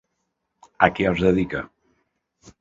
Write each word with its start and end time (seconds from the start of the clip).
A 0.87 0.89
què 0.99 1.05
es 1.09 1.21
dedicà? 1.27 1.63